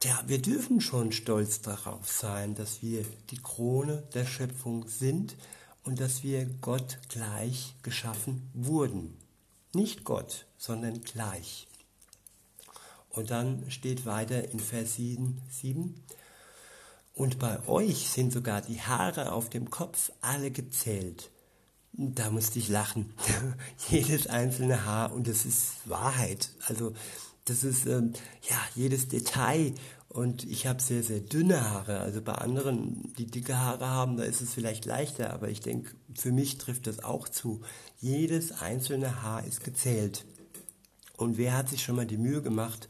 ja, 0.03 0.23
wir 0.27 0.41
dürfen 0.41 0.81
schon 0.81 1.13
stolz 1.13 1.61
darauf 1.61 2.11
sein, 2.11 2.55
dass 2.55 2.83
wir 2.83 3.05
die 3.31 3.39
Krone 3.39 4.05
der 4.15 4.25
Schöpfung 4.25 4.87
sind 4.89 5.37
und 5.85 6.01
dass 6.01 6.23
wir 6.23 6.47
Gott 6.61 6.99
gleich 7.09 7.75
geschaffen 7.83 8.49
wurden. 8.55 9.17
Nicht 9.75 10.05
Gott, 10.05 10.47
sondern 10.59 11.03
gleich. 11.03 11.67
Und 13.11 13.31
dann 13.31 13.71
steht 13.71 14.05
weiter 14.05 14.51
in 14.51 14.61
Vers 14.61 14.95
7, 14.95 15.43
7 15.51 16.03
und 17.15 17.39
bei 17.39 17.67
euch 17.67 18.11
sind 18.11 18.31
sogar 18.33 18.61
die 18.61 18.81
Haare 18.81 19.33
auf 19.33 19.49
dem 19.49 19.71
Kopf 19.71 20.13
alle 20.21 20.51
gezählt. 20.51 21.31
Da 21.99 22.31
musste 22.31 22.59
ich 22.59 22.69
lachen. 22.69 23.15
jedes 23.89 24.27
einzelne 24.27 24.85
Haar 24.85 25.13
und 25.13 25.29
das 25.29 25.47
ist 25.47 25.77
Wahrheit. 25.87 26.51
Also 26.67 26.93
das 27.47 27.65
ist 27.65 27.87
ähm, 27.87 28.13
ja 28.49 28.57
jedes 28.75 29.09
Detail 29.09 29.73
und 30.09 30.45
ich 30.45 30.67
habe 30.67 30.83
sehr, 30.83 31.03
sehr 31.03 31.21
dünne 31.21 31.71
Haare. 31.71 32.01
Also 32.01 32.21
bei 32.21 32.33
anderen, 32.33 33.13
die 33.19 33.27
dicke 33.27 33.59
Haare 33.59 33.89
haben, 33.89 34.17
da 34.17 34.25
ist 34.25 34.41
es 34.41 34.55
vielleicht 34.55 34.85
leichter, 34.85 35.33
aber 35.33 35.49
ich 35.49 35.61
denke, 35.61 35.95
für 36.15 36.33
mich 36.33 36.59
trifft 36.59 36.87
das 36.87 37.03
auch 37.03 37.29
zu. 37.29 37.61
Jedes 37.99 38.53
einzelne 38.53 39.23
Haar 39.23 39.45
ist 39.45 39.65
gezählt. 39.65 40.25
Und 41.17 41.39
wer 41.39 41.57
hat 41.57 41.69
sich 41.69 41.83
schon 41.83 41.97
mal 41.97 42.07
die 42.07 42.19
Mühe 42.19 42.43
gemacht, 42.43 42.89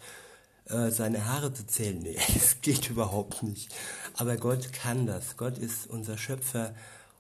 äh, 0.67 0.91
seine 0.91 1.27
Haare 1.27 1.53
zu 1.53 1.67
zählen? 1.67 1.99
Nee, 2.03 2.19
es 2.35 2.61
geht 2.61 2.91
überhaupt 2.91 3.43
nicht. 3.43 3.75
Aber 4.15 4.37
Gott 4.37 4.73
kann 4.73 5.07
das. 5.07 5.37
Gott 5.37 5.59
ist 5.59 5.89
unser 5.89 6.19
Schöpfer 6.19 6.75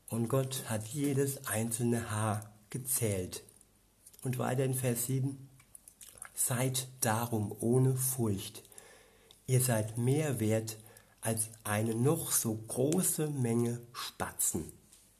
und 0.09 0.29
Gott 0.29 0.65
hat 0.69 0.87
jedes 0.89 1.47
einzelne 1.47 2.11
Haar 2.11 2.53
gezählt. 2.71 3.43
Und 4.23 4.39
weiter 4.39 4.65
in 4.65 4.75
Vers 4.75 5.07
7, 5.07 5.49
seid 6.35 6.89
darum 7.01 7.55
ohne 7.61 7.95
Furcht. 7.97 8.63
Ihr 9.47 9.61
seid 9.61 9.99
mehr 9.99 10.41
wert 10.41 10.77
als 11.21 11.49
eine 11.65 11.95
noch 11.95 12.31
so 12.31 12.55
große 12.55 13.29
Menge 13.31 13.81
Spatzen. 13.93 14.73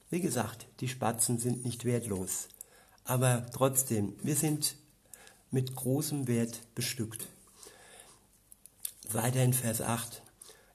Wie 0.09 0.21
gesagt, 0.21 0.67
die 0.79 0.87
Spatzen 0.87 1.37
sind 1.37 1.65
nicht 1.65 1.83
wertlos, 1.83 2.47
aber 3.03 3.45
trotzdem, 3.51 4.13
wir 4.21 4.35
sind 4.35 4.75
mit 5.51 5.75
großem 5.75 6.27
Wert 6.27 6.61
bestückt. 6.75 7.27
Weiter 9.09 9.43
in 9.43 9.53
Vers 9.53 9.81
8. 9.81 10.21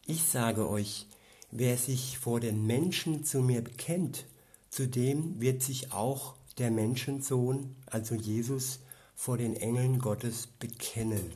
Ich 0.06 0.24
sage 0.24 0.68
euch, 0.68 1.06
wer 1.52 1.76
sich 1.76 2.18
vor 2.18 2.40
den 2.40 2.66
Menschen 2.66 3.24
zu 3.24 3.40
mir 3.40 3.62
bekennt, 3.62 4.24
zu 4.70 4.88
dem 4.88 5.40
wird 5.40 5.62
sich 5.62 5.92
auch 5.92 6.34
der 6.58 6.70
Menschensohn, 6.70 7.76
also 7.86 8.14
Jesus, 8.14 8.80
vor 9.14 9.36
den 9.36 9.54
Engeln 9.54 9.98
Gottes 9.98 10.48
bekennen. 10.58 11.30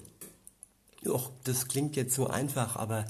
Och, 1.06 1.30
das 1.44 1.68
klingt 1.68 1.94
jetzt 1.94 2.14
so 2.14 2.26
einfach, 2.26 2.76
aber 2.76 3.06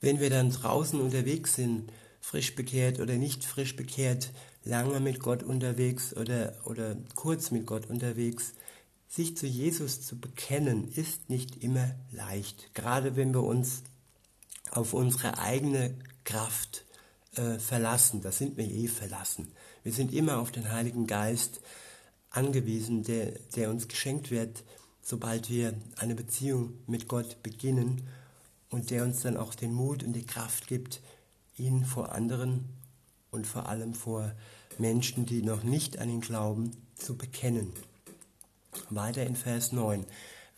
wenn 0.00 0.20
wir 0.20 0.30
dann 0.30 0.50
draußen 0.50 1.00
unterwegs 1.00 1.56
sind, 1.56 1.92
frisch 2.20 2.54
bekehrt 2.54 3.00
oder 3.00 3.14
nicht 3.14 3.44
frisch 3.44 3.76
bekehrt, 3.76 4.30
lange 4.64 5.00
mit 5.00 5.20
Gott 5.20 5.42
unterwegs 5.42 6.16
oder, 6.16 6.54
oder 6.64 6.96
kurz 7.16 7.50
mit 7.50 7.66
Gott 7.66 7.86
unterwegs, 7.90 8.54
sich 9.08 9.36
zu 9.36 9.46
Jesus 9.46 10.02
zu 10.02 10.18
bekennen, 10.18 10.88
ist 10.94 11.28
nicht 11.30 11.62
immer 11.64 11.94
leicht. 12.12 12.74
Gerade 12.74 13.16
wenn 13.16 13.34
wir 13.34 13.42
uns 13.42 13.82
auf 14.70 14.92
unsere 14.94 15.38
eigene 15.38 15.94
Kraft 16.28 16.84
äh, 17.36 17.58
verlassen. 17.58 18.20
Da 18.20 18.32
sind 18.32 18.58
wir 18.58 18.70
eh 18.70 18.86
verlassen. 18.86 19.50
Wir 19.82 19.92
sind 19.92 20.12
immer 20.12 20.38
auf 20.38 20.52
den 20.52 20.70
Heiligen 20.70 21.06
Geist 21.06 21.60
angewiesen, 22.28 23.02
der, 23.02 23.30
der 23.56 23.70
uns 23.70 23.88
geschenkt 23.88 24.30
wird, 24.30 24.62
sobald 25.00 25.48
wir 25.48 25.72
eine 25.96 26.14
Beziehung 26.14 26.74
mit 26.86 27.08
Gott 27.08 27.42
beginnen 27.42 28.06
und 28.68 28.90
der 28.90 29.04
uns 29.04 29.22
dann 29.22 29.38
auch 29.38 29.54
den 29.54 29.72
Mut 29.72 30.02
und 30.02 30.12
die 30.12 30.26
Kraft 30.26 30.66
gibt, 30.66 31.00
ihn 31.56 31.86
vor 31.86 32.12
anderen 32.12 32.68
und 33.30 33.46
vor 33.46 33.66
allem 33.66 33.94
vor 33.94 34.32
Menschen, 34.76 35.24
die 35.24 35.42
noch 35.42 35.62
nicht 35.62 35.98
an 35.98 36.10
ihn 36.10 36.20
glauben, 36.20 36.72
zu 36.94 37.16
bekennen. 37.16 37.72
Weiter 38.90 39.24
in 39.24 39.34
Vers 39.34 39.72
9. 39.72 40.04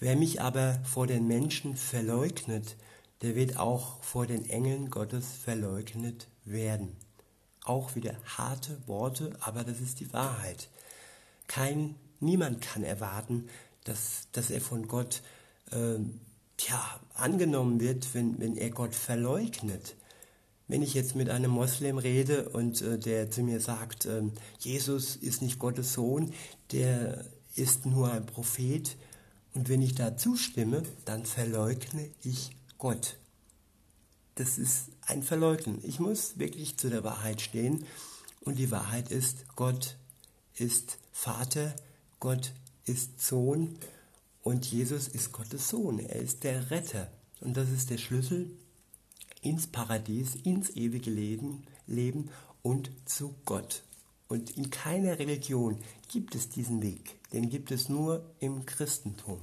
Wer 0.00 0.16
mich 0.16 0.40
aber 0.40 0.80
vor 0.82 1.06
den 1.06 1.28
Menschen 1.28 1.76
verleugnet, 1.76 2.76
der 3.22 3.34
wird 3.34 3.58
auch 3.58 4.02
vor 4.02 4.26
den 4.26 4.48
Engeln 4.48 4.90
Gottes 4.90 5.32
verleugnet 5.32 6.28
werden. 6.44 6.96
Auch 7.64 7.94
wieder 7.94 8.14
harte 8.24 8.78
Worte, 8.86 9.36
aber 9.40 9.64
das 9.64 9.80
ist 9.80 10.00
die 10.00 10.12
Wahrheit. 10.12 10.68
Kein, 11.46 11.94
niemand 12.20 12.62
kann 12.62 12.82
erwarten, 12.82 13.48
dass, 13.84 14.28
dass 14.32 14.50
er 14.50 14.60
von 14.60 14.88
Gott 14.88 15.22
äh, 15.70 15.98
ja, 16.68 17.00
angenommen 17.14 17.80
wird, 17.80 18.14
wenn, 18.14 18.38
wenn 18.40 18.56
er 18.56 18.70
Gott 18.70 18.94
verleugnet. 18.94 19.96
Wenn 20.68 20.82
ich 20.82 20.94
jetzt 20.94 21.16
mit 21.16 21.28
einem 21.28 21.50
Moslem 21.50 21.98
rede 21.98 22.48
und 22.48 22.80
äh, 22.80 22.98
der 22.98 23.30
zu 23.30 23.42
mir 23.42 23.60
sagt, 23.60 24.06
äh, 24.06 24.22
Jesus 24.58 25.16
ist 25.16 25.42
nicht 25.42 25.58
Gottes 25.58 25.92
Sohn, 25.92 26.32
der 26.72 27.24
ist 27.56 27.86
nur 27.86 28.10
ein 28.12 28.24
Prophet, 28.24 28.96
und 29.52 29.68
wenn 29.68 29.82
ich 29.82 29.94
da 29.94 30.16
zustimme, 30.16 30.82
dann 31.04 31.26
verleugne 31.26 32.08
ich 32.22 32.52
Gott. 32.80 33.18
Das 34.34 34.58
ist 34.58 34.88
ein 35.06 35.22
Verleugnen. 35.22 35.78
Ich 35.84 36.00
muss 36.00 36.38
wirklich 36.38 36.78
zu 36.78 36.88
der 36.88 37.04
Wahrheit 37.04 37.40
stehen. 37.42 37.86
Und 38.40 38.58
die 38.58 38.70
Wahrheit 38.70 39.12
ist, 39.12 39.54
Gott 39.54 39.96
ist 40.54 40.98
Vater, 41.12 41.76
Gott 42.20 42.52
ist 42.86 43.20
Sohn 43.20 43.78
und 44.42 44.64
Jesus 44.64 45.08
ist 45.08 45.30
Gottes 45.32 45.68
Sohn. 45.68 45.98
Er 45.98 46.20
ist 46.20 46.42
der 46.42 46.70
Retter. 46.70 47.12
Und 47.40 47.56
das 47.56 47.70
ist 47.70 47.90
der 47.90 47.98
Schlüssel 47.98 48.50
ins 49.42 49.66
Paradies, 49.66 50.34
ins 50.34 50.70
ewige 50.70 51.10
Leben, 51.10 51.64
Leben 51.86 52.30
und 52.62 52.90
zu 53.04 53.34
Gott. 53.44 53.82
Und 54.28 54.56
in 54.56 54.70
keiner 54.70 55.18
Religion 55.18 55.78
gibt 56.08 56.34
es 56.34 56.48
diesen 56.48 56.80
Weg. 56.80 57.18
Den 57.32 57.50
gibt 57.50 57.72
es 57.72 57.90
nur 57.90 58.24
im 58.38 58.64
Christentum. 58.64 59.40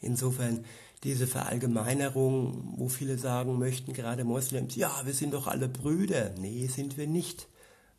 Insofern 0.00 0.64
diese 1.04 1.26
Verallgemeinerung, 1.26 2.74
wo 2.76 2.88
viele 2.88 3.18
sagen 3.18 3.58
möchten, 3.58 3.92
gerade 3.92 4.24
Moslems, 4.24 4.74
ja, 4.74 5.02
wir 5.04 5.14
sind 5.14 5.34
doch 5.34 5.46
alle 5.46 5.68
Brüder. 5.68 6.34
Nee, 6.38 6.66
sind 6.66 6.96
wir 6.96 7.06
nicht, 7.06 7.48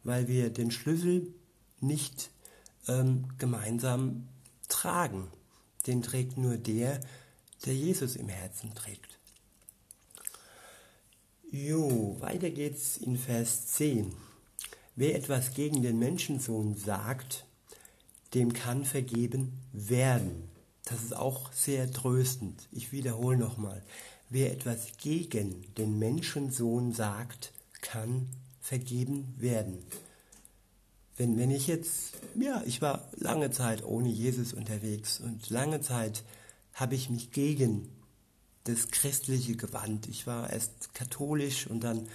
weil 0.04 0.28
wir 0.28 0.50
den 0.50 0.72
Schlüssel 0.72 1.34
nicht 1.80 2.30
ähm, 2.88 3.26
gemeinsam 3.38 4.28
tragen. 4.68 5.28
Den 5.88 6.02
trägt 6.02 6.38
nur 6.38 6.58
der, 6.58 7.00
der 7.66 7.74
Jesus 7.74 8.16
im 8.16 8.28
Herzen 8.28 8.76
trägt. 8.76 9.18
Jo, 11.52 12.18
weiter 12.20 12.52
geht's 12.52 12.98
in 12.98 13.18
Vers 13.18 13.68
10. 13.68 14.14
Wer 14.96 15.16
etwas 15.16 15.54
gegen 15.54 15.82
den 15.82 15.98
Menschensohn 15.98 16.76
sagt, 16.76 17.46
dem 18.34 18.54
kann 18.54 18.86
vergeben 18.86 19.54
werden. 19.72 20.50
Das 20.90 21.04
ist 21.04 21.16
auch 21.16 21.54
sehr 21.54 21.92
tröstend. 21.92 22.68
Ich 22.72 22.92
wiederhole 22.92 23.38
nochmal. 23.38 23.84
Wer 24.30 24.52
etwas 24.52 24.98
gegen 24.98 25.74
den 25.76 26.00
Menschensohn 26.00 26.94
sagt, 26.94 27.54
kann 27.82 28.28
vergeben 28.60 29.36
werden. 29.38 29.84
Wenn, 31.16 31.38
wenn 31.38 31.52
ich 31.52 31.68
jetzt, 31.68 32.14
ja, 32.40 32.64
ich 32.66 32.82
war 32.82 33.10
lange 33.18 33.52
Zeit 33.52 33.84
ohne 33.84 34.10
Jesus 34.10 34.54
unterwegs 34.54 35.20
und 35.20 35.50
lange 35.50 35.82
Zeit 35.82 36.24
habe 36.74 36.96
ich 36.96 37.10
mich 37.10 37.32
gegen 37.32 37.90
das 38.64 38.90
Christliche 38.90 39.56
gewandt. 39.56 40.08
Ich 40.08 40.28
war 40.28 40.50
erst 40.50 40.94
katholisch 40.94 41.68
und 41.68 41.84
dann 41.84 42.08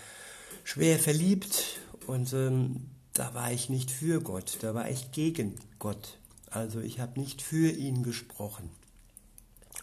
schwer 0.62 0.98
verliebt 0.98 1.78
und 2.06 2.32
ähm, 2.32 2.86
da 3.12 3.34
war 3.34 3.52
ich 3.52 3.68
nicht 3.68 3.90
für 3.90 4.20
Gott, 4.20 4.58
da 4.60 4.74
war 4.74 4.88
ich 4.90 5.12
gegen 5.12 5.54
Gott. 5.78 6.18
Also 6.54 6.80
ich 6.80 7.00
habe 7.00 7.18
nicht 7.18 7.42
für 7.42 7.68
ihn 7.68 8.04
gesprochen. 8.04 8.70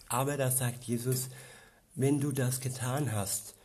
Aber 0.08 0.38
da 0.38 0.50
sagt 0.50 0.86
Jesus, 0.86 1.28
wenn 1.96 2.22
du 2.22 2.32
das 2.32 2.62
getan 2.62 3.12
hast, 3.12 3.56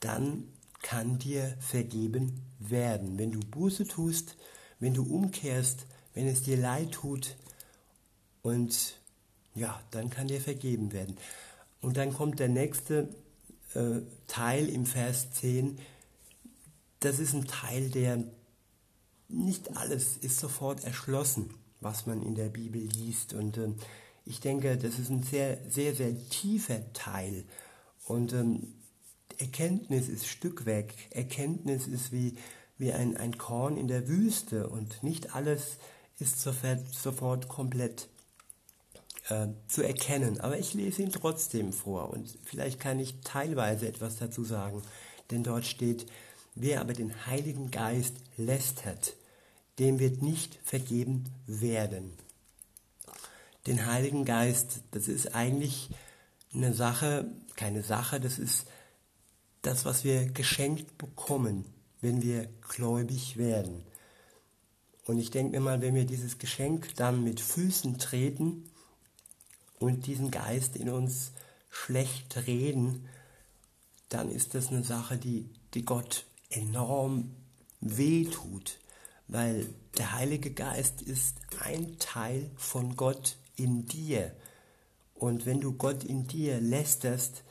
dann 0.00 0.48
kann 0.80 1.18
dir 1.18 1.54
vergeben 1.60 2.42
werden. 2.58 3.18
Wenn 3.18 3.32
du 3.32 3.40
Buße 3.40 3.86
tust, 3.86 4.38
wenn 4.80 4.94
du 4.94 5.02
umkehrst, 5.02 5.84
wenn 6.14 6.26
es 6.26 6.42
dir 6.42 6.56
leid 6.56 6.92
tut 6.92 7.36
und 8.40 8.98
ja, 9.54 9.78
dann 9.90 10.08
kann 10.08 10.28
dir 10.28 10.40
vergeben 10.40 10.92
werden. 10.92 11.18
Und 11.82 11.98
dann 11.98 12.14
kommt 12.14 12.38
der 12.38 12.48
nächste 12.48 13.14
äh, 13.74 14.00
Teil 14.26 14.70
im 14.70 14.86
Vers 14.86 15.32
10. 15.32 15.78
Das 17.00 17.18
ist 17.18 17.34
ein 17.34 17.46
Teil, 17.46 17.90
der 17.90 18.24
nicht 19.28 19.76
alles 19.76 20.16
ist 20.16 20.38
sofort 20.38 20.84
erschlossen 20.84 21.50
was 21.80 22.06
man 22.06 22.22
in 22.22 22.34
der 22.34 22.48
Bibel 22.48 22.82
liest. 22.82 23.34
Und 23.34 23.58
ähm, 23.58 23.76
ich 24.24 24.40
denke, 24.40 24.76
das 24.76 24.98
ist 24.98 25.10
ein 25.10 25.22
sehr, 25.22 25.58
sehr, 25.68 25.94
sehr 25.94 26.12
tiefer 26.28 26.92
Teil. 26.92 27.44
Und 28.04 28.32
ähm, 28.32 28.74
Erkenntnis 29.38 30.08
ist 30.08 30.26
Stückwerk. 30.26 30.94
Erkenntnis 31.10 31.86
ist 31.86 32.12
wie, 32.12 32.36
wie 32.76 32.92
ein, 32.92 33.16
ein 33.16 33.38
Korn 33.38 33.76
in 33.76 33.88
der 33.88 34.08
Wüste 34.08 34.68
und 34.68 35.02
nicht 35.02 35.34
alles 35.34 35.78
ist 36.18 36.40
sofort, 36.40 36.86
sofort 36.92 37.48
komplett 37.48 38.08
äh, 39.28 39.48
zu 39.68 39.82
erkennen. 39.82 40.40
Aber 40.40 40.58
ich 40.58 40.74
lese 40.74 41.02
ihn 41.02 41.12
trotzdem 41.12 41.72
vor 41.72 42.10
und 42.10 42.36
vielleicht 42.44 42.80
kann 42.80 42.98
ich 42.98 43.20
teilweise 43.22 43.86
etwas 43.86 44.16
dazu 44.16 44.44
sagen. 44.44 44.82
Denn 45.30 45.44
dort 45.44 45.66
steht, 45.66 46.06
wer 46.54 46.80
aber 46.80 46.92
den 46.92 47.26
Heiligen 47.26 47.70
Geist 47.70 48.16
lästert, 48.36 49.14
dem 49.78 49.98
wird 49.98 50.22
nicht 50.22 50.58
vergeben 50.64 51.24
werden. 51.46 52.12
Den 53.66 53.86
Heiligen 53.86 54.24
Geist, 54.24 54.80
das 54.90 55.08
ist 55.08 55.34
eigentlich 55.34 55.90
eine 56.54 56.74
Sache, 56.74 57.30
keine 57.56 57.82
Sache, 57.82 58.20
das 58.20 58.38
ist 58.38 58.66
das, 59.62 59.84
was 59.84 60.04
wir 60.04 60.26
geschenkt 60.26 60.96
bekommen, 60.98 61.64
wenn 62.00 62.22
wir 62.22 62.48
gläubig 62.68 63.36
werden. 63.36 63.84
Und 65.06 65.18
ich 65.18 65.30
denke 65.30 65.52
mir 65.52 65.60
mal, 65.64 65.80
wenn 65.80 65.94
wir 65.94 66.04
dieses 66.04 66.38
Geschenk 66.38 66.94
dann 66.96 67.24
mit 67.24 67.40
Füßen 67.40 67.98
treten 67.98 68.70
und 69.78 70.06
diesen 70.06 70.30
Geist 70.30 70.76
in 70.76 70.88
uns 70.90 71.32
schlecht 71.70 72.46
reden, 72.46 73.08
dann 74.08 74.30
ist 74.30 74.54
das 74.54 74.68
eine 74.68 74.84
Sache, 74.84 75.18
die, 75.18 75.48
die 75.74 75.84
Gott 75.84 76.24
enorm 76.50 77.34
wehtut, 77.80 78.78
weil 79.28 79.68
der 79.98 80.14
Heilige 80.14 80.50
Geist 80.50 81.02
ist 81.02 81.36
ein 81.60 81.98
Teil 81.98 82.50
von 82.56 82.96
Gott 82.96 83.36
in 83.56 83.86
dir. 83.86 84.32
Und 85.14 85.46
wenn 85.46 85.60
du 85.60 85.72
Gott 85.74 86.04
in 86.04 86.26
dir 86.26 86.60
lästerst, 86.60 87.44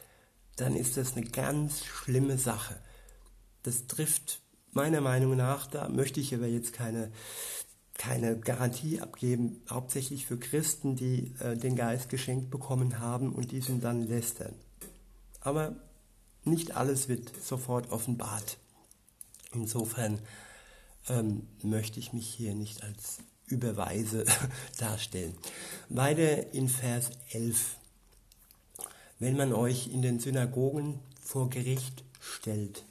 dann 0.55 0.75
ist 0.75 0.97
das 0.97 1.15
eine 1.15 1.25
ganz 1.25 1.85
schlimme 1.85 2.37
Sache. 2.37 2.75
Das 3.63 3.87
trifft 3.87 4.41
meiner 4.71 5.01
Meinung 5.01 5.35
nach, 5.35 5.67
da 5.67 5.87
möchte 5.89 6.19
ich 6.19 6.33
aber 6.33 6.47
jetzt 6.47 6.73
keine, 6.73 7.11
keine 7.93 8.39
Garantie 8.39 9.01
abgeben, 9.01 9.61
hauptsächlich 9.69 10.25
für 10.25 10.37
Christen, 10.37 10.95
die 10.95 11.33
äh, 11.39 11.55
den 11.55 11.75
Geist 11.75 12.09
geschenkt 12.09 12.49
bekommen 12.49 12.99
haben 12.99 13.33
und 13.33 13.51
diesen 13.51 13.81
dann 13.81 14.07
lästern. 14.07 14.53
Aber 15.41 15.75
nicht 16.43 16.75
alles 16.75 17.07
wird 17.07 17.31
sofort 17.43 17.91
offenbart. 17.91 18.57
Insofern 19.53 20.19
ähm, 21.09 21.47
möchte 21.63 21.99
ich 21.99 22.13
mich 22.13 22.27
hier 22.27 22.53
nicht 22.55 22.83
als 22.83 23.19
Überweise 23.47 24.25
darstellen. 24.77 25.35
Weiter 25.89 26.53
in 26.53 26.67
Vers 26.67 27.11
11. 27.31 27.77
Wenn 29.19 29.37
man 29.37 29.53
euch 29.53 29.87
in 29.87 30.01
den 30.01 30.19
Synagogen 30.19 30.99
vor 31.21 31.49
Gericht 31.49 32.03
stellt 32.19 32.85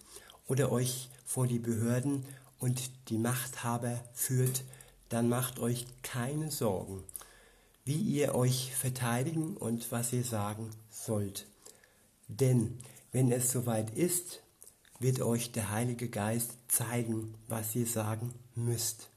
oder 0.48 0.72
euch 0.72 1.09
vor 1.24 1.46
die 1.46 1.59
Behörden 1.59 2.24
und 2.59 2.90
die 3.11 3.18
Machthaber 3.18 4.02
führt, 4.12 4.64
dann 5.09 5.29
macht 5.29 5.59
euch 5.59 5.87
keine 6.02 6.50
Sorgen, 6.50 7.05
wie 7.85 8.00
ihr 8.00 8.35
euch 8.35 8.74
verteidigen 8.74 9.57
und 9.57 9.92
was 9.92 10.12
ihr 10.12 10.24
sagen 10.24 10.70
sollt. 10.90 11.46
Denn 12.29 12.79
wenn 13.12 13.31
es 13.31 13.52
soweit 13.52 13.90
ist, 13.90 14.42
wird 14.99 15.21
euch 15.21 15.53
der 15.53 15.71
Heilige 15.71 16.09
Geist 16.09 16.53
zeigen, 16.69 17.35
was 17.49 17.75
ihr 17.75 17.87
sagen 17.87 18.35
müsst. 18.55 19.09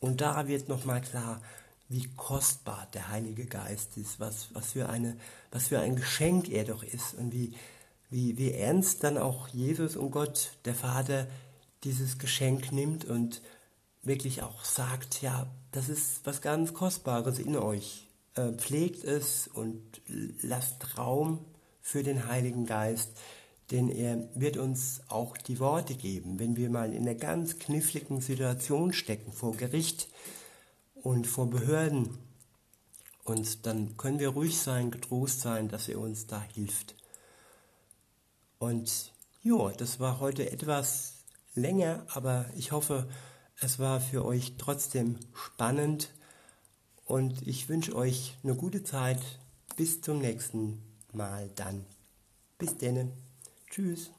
Und 0.00 0.20
da 0.20 0.48
wird 0.48 0.68
nochmal 0.68 1.00
klar, 1.00 1.40
wie 1.88 2.08
kostbar 2.16 2.88
der 2.92 3.08
Heilige 3.08 3.46
Geist 3.46 3.96
ist, 3.96 4.18
was, 4.20 4.48
was, 4.52 4.72
für 4.72 4.88
eine, 4.88 5.16
was 5.50 5.68
für 5.68 5.80
ein 5.80 5.96
Geschenk 5.96 6.48
er 6.48 6.64
doch 6.64 6.82
ist 6.82 7.14
und 7.14 7.32
wie, 7.32 7.54
wie, 8.10 8.36
wie 8.38 8.52
ernst 8.52 9.04
dann 9.04 9.18
auch 9.18 9.48
Jesus 9.48 9.96
und 9.96 10.10
Gott, 10.10 10.52
der 10.64 10.74
Vater, 10.74 11.26
dieses 11.84 12.18
Geschenk 12.18 12.72
nimmt 12.72 13.04
und 13.04 13.42
wirklich 14.02 14.42
auch 14.42 14.64
sagt, 14.64 15.22
ja, 15.22 15.46
das 15.72 15.88
ist 15.88 16.20
was 16.24 16.40
ganz 16.40 16.74
Kostbares 16.74 17.38
in 17.38 17.56
euch. 17.56 18.08
Äh, 18.34 18.52
pflegt 18.52 19.04
es 19.04 19.48
und 19.48 19.82
lasst 20.06 20.98
Raum 20.98 21.44
für 21.80 22.02
den 22.02 22.26
Heiligen 22.26 22.66
Geist, 22.66 23.10
denn 23.70 23.88
er 23.88 24.28
wird 24.34 24.56
uns 24.56 25.00
auch 25.08 25.36
die 25.36 25.58
Worte 25.58 25.94
geben, 25.94 26.38
wenn 26.38 26.56
wir 26.56 26.70
mal 26.70 26.92
in 26.92 27.02
einer 27.02 27.14
ganz 27.14 27.58
kniffligen 27.58 28.20
Situation 28.20 28.92
stecken, 28.92 29.32
vor 29.32 29.56
Gericht 29.56 30.08
und 30.94 31.26
vor 31.26 31.48
Behörden. 31.48 32.18
Und 33.24 33.64
dann 33.66 33.96
können 33.96 34.18
wir 34.18 34.28
ruhig 34.28 34.58
sein, 34.58 34.90
getrost 34.90 35.40
sein, 35.40 35.68
dass 35.68 35.88
er 35.88 35.98
uns 35.98 36.26
da 36.26 36.42
hilft. 36.42 36.94
Und 38.58 39.12
ja, 39.42 39.70
das 39.72 39.98
war 39.98 40.20
heute 40.20 40.50
etwas 40.50 41.24
länger, 41.54 42.06
aber 42.08 42.46
ich 42.56 42.72
hoffe, 42.72 43.08
es 43.60 43.78
war 43.78 44.00
für 44.00 44.24
euch 44.24 44.54
trotzdem 44.58 45.18
spannend 45.32 46.10
und 47.06 47.46
ich 47.46 47.68
wünsche 47.68 47.94
euch 47.94 48.36
eine 48.42 48.54
gute 48.54 48.82
Zeit. 48.82 49.20
Bis 49.76 50.00
zum 50.00 50.20
nächsten 50.20 50.82
Mal 51.12 51.50
dann. 51.56 51.84
Bis 52.58 52.76
denne. 52.78 53.23
Tschüss. 53.74 54.12